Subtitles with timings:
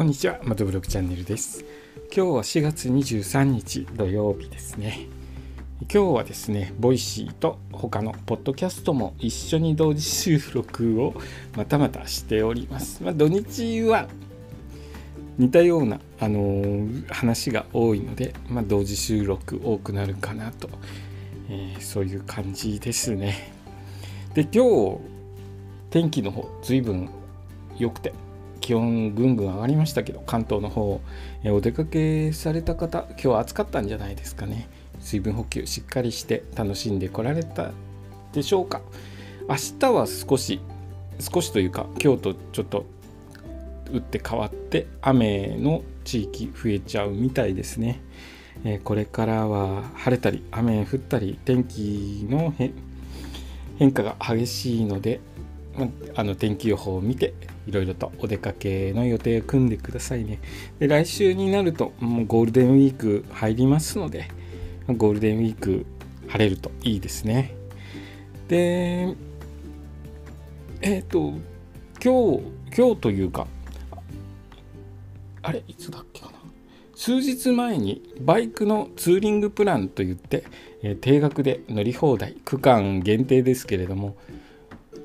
[0.00, 1.62] こんにちは、マトブログチャンネルです。
[2.04, 5.08] 今日は4月23日土曜日ですね。
[5.80, 11.12] 今日はですね、 Voicy と他のポッドキャストも一緒に同時収録を
[11.54, 13.02] またまたしております。
[13.02, 14.08] まあ、土日は
[15.36, 20.70] 似たような、あのー、話が多いので、まあ、同時収録多くなるかなと、
[21.50, 23.52] えー、そういう感じですね。
[24.32, 24.98] で、今日、
[25.90, 27.10] 天気の方、随分
[27.76, 28.14] 良くて、
[28.70, 31.00] 気温ぐんぐん上がりましたけど関東の方
[31.46, 34.68] お出かけされた方今日は暑かったんじゃないですかね。
[35.00, 37.72] 水分補給しっかりして楽しんでこられた
[38.32, 38.80] でしょうか。
[39.48, 40.60] 明日は少し
[41.18, 42.86] 少しというか今日とちょっと
[43.92, 48.00] 打って変わって雨の地域増えちゃうみたいですね、
[48.62, 52.54] えこれからは晴れたり雨降ったり天気の
[53.80, 55.18] 変化が激しいので
[56.14, 57.34] あの天気予報を見て
[57.66, 60.40] いろいろとお出かけの予定を組んでくださいね。
[60.78, 64.28] で来週になるともうゴールデンウィーク入りますので
[64.88, 65.86] ゴールデンウィーク
[66.28, 67.54] 晴れるといいですね。
[68.48, 69.14] で
[70.82, 71.34] えっ、ー、と
[72.02, 72.42] 今日
[72.76, 73.46] 今日というか
[75.42, 76.32] あれいつだっけかな
[76.94, 80.44] 数日前にバイクのツーリングプランといって、
[80.82, 84.16] えー、定額で乗り放題区間限定ですけれども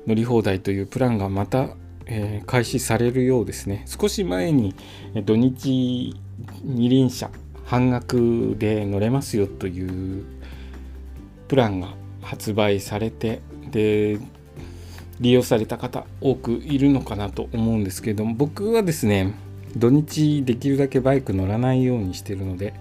[0.06, 1.70] 乗り放題というプランがまた、
[2.06, 3.84] えー、開始されるようですね。
[3.86, 4.74] 少し前に
[5.24, 6.14] 土日
[6.62, 7.30] 二輪車
[7.64, 10.24] 半額で乗れますよという
[11.48, 11.88] プランが
[12.22, 13.40] 発売されて
[13.70, 14.18] で
[15.20, 19.34] 利用された方多くいるのかなと思うんですけれども僕はですね
[19.76, 22.74] 土日できるだけバイク乗らないようにしてるので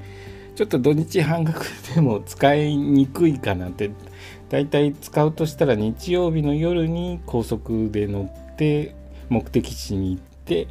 [0.55, 3.91] ちょっと土日半額でも使いにくいかなって
[4.49, 8.95] だいたい使うとしたら日曜日の夜に高速で乗って
[9.29, 10.67] 目的地に行って、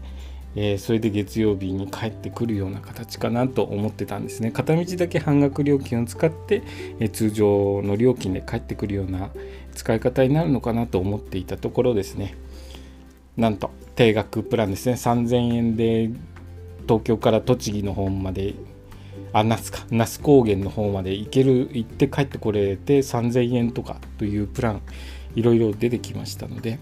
[0.54, 4.52] えー、それで月曜日に帰ってくるような形かなと思ってたんですね。
[4.52, 6.62] 片道だけ半額料金を使って、
[7.00, 9.30] えー、通常の料金で帰ってくるような
[9.74, 12.36] 使い方になるのかなと思っていたところですね。
[13.36, 14.92] なんと定額プランですね。
[14.92, 16.10] 3000円で
[16.82, 18.54] 東京から栃木の方まで
[19.34, 19.84] あ那須か。
[19.90, 24.82] 那須高原の方まで行ける行って帰ってこれて3000円とかというプラン
[25.34, 26.78] いろいろ出てきましたので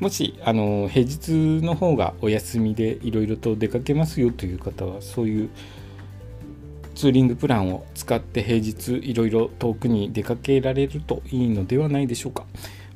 [0.00, 1.30] もしあの平日
[1.64, 5.50] の方がお休みでいろいろと出かけますよという方はそういう
[6.96, 12.44] ツーリングプランを使って平日いろいろ遠くに出かけられるといいのではないでしょうか。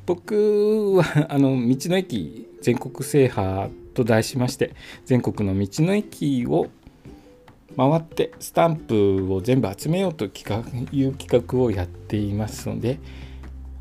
[0.06, 6.68] 僕は あの道の駅全国制覇と題しまして全国の道の駅を
[7.78, 12.98] 回ってスタンプを全部集めようという企画をやっていますので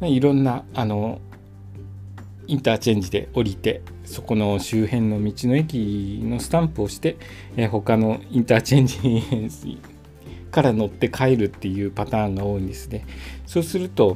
[0.01, 1.19] いろんなあの
[2.45, 7.17] インターチェンジで降りてそこの周辺の道の駅のスタンプをして、
[7.57, 9.81] え他のインターチェンジ
[10.49, 13.05] から乗って帰るっていうパターンが多いんですね。
[13.45, 14.15] そうすると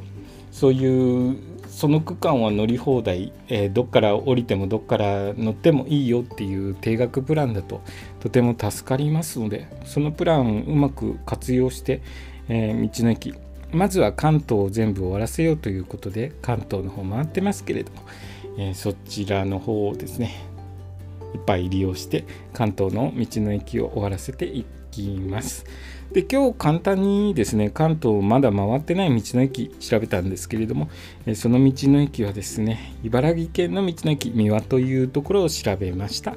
[0.50, 1.36] そういう
[1.72, 7.82] その区間は乗り放題、えー、どっから降りてもどっから乗ってもいいよっていう定額プランだと
[8.20, 12.02] とても助かりますのでそのプランうまく活用して、
[12.50, 13.34] えー、道の駅
[13.72, 18.02] まずは関東を全部終わらせようということで関東の方回ってますけれども、
[18.58, 20.46] えー、そちらの方をですね
[21.34, 25.66] いっぱい利用して関東の道の駅を終わらせていきます。
[26.12, 30.90] で今日簡単にですね関東まだ回ってない道の駅調べたんですけれども
[31.36, 36.36] その道の駅はですね茨城県の道の駅三輪というところを調べました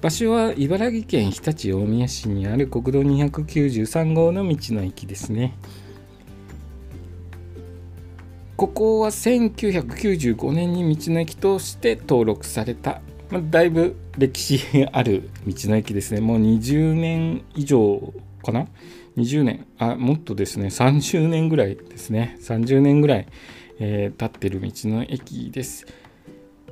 [0.00, 5.58] 場所は茨城県日立大宮市にある国道293号の道の駅ですね
[8.56, 16.20] ここは1995年に道の駅として登録された、まあ、だいぶ歴史ある道の駅ですね。
[16.20, 18.12] もう20年以上
[18.44, 18.68] かな
[19.16, 19.66] ？20年。
[19.78, 20.66] あもっとですね。
[20.68, 22.36] 30年ぐらいですね。
[22.40, 23.26] 30年ぐらい、
[23.80, 25.86] えー、経ってる道の駅です。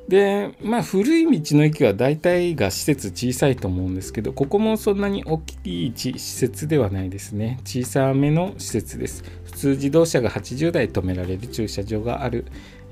[0.09, 7.59] でまあ古い道の駅は大体が施設小さいと思うんですけどここもそんなに大きい施設ではないですね。
[7.65, 9.25] 小さめの施設です。
[9.45, 12.45] 普通自動車が80台止められる駐車場がある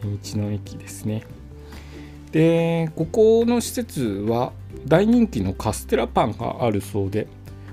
[0.02, 1.22] 道の駅ですね。
[2.32, 4.52] でここの施設は
[4.86, 7.28] 大人気のカステラパンがあるそうで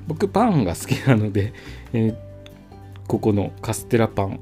[0.09, 1.53] 僕パンが好きなので、
[1.93, 2.15] えー、
[3.07, 4.39] ここのカステラパン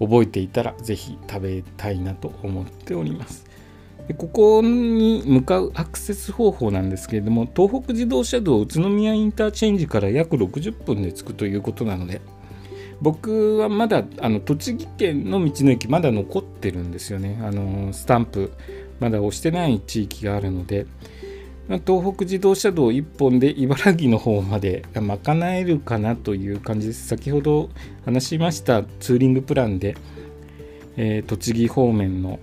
[0.00, 3.44] 覚えていたら是非食べたいなと思っております。
[4.08, 12.20] でここに向かうアクセス方法なんですけれども東北自動車道宇都宮インターチェンジから約60分で着くということなので
[13.00, 17.38] 僕はまだあの栃木県の道の駅まだ残ってるんですよね。
[17.42, 18.52] あのスタンプ
[19.00, 20.86] まだ押してない地域があるので
[21.86, 27.06] 東北自動車道1本で茨城の方まで賄えるかなという感じです。
[27.06, 27.70] 先ほど
[28.04, 29.96] 話しましたツーリングプランで、
[30.96, 32.40] えー、栃木方面の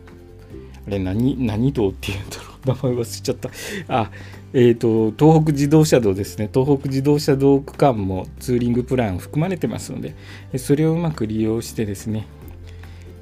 [0.87, 2.67] あれ何何道っていうんだろう。
[2.67, 3.49] 名前忘れちゃった。
[3.89, 4.11] あ
[4.53, 6.49] えーと、東北自動車道ですね。
[6.53, 10.15] 東北自動車道区間もツーリングプラン含まれてますので
[10.57, 12.25] それをうまく利用してですね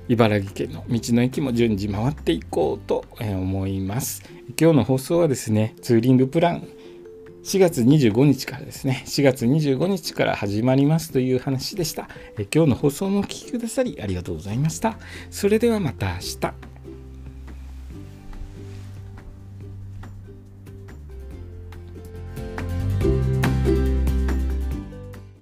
[0.07, 4.23] 茨城県の道の駅も順次回っていこうと思います。
[4.59, 6.67] 今日の放送はですねツーリングプラン。
[7.43, 9.03] 4月25日からですね。
[9.05, 12.09] 4月25日から始まりますという話でした。
[12.53, 14.97] 今日の放送もお聴きくださりありがとうございました。
[15.29, 16.64] それではまた明日。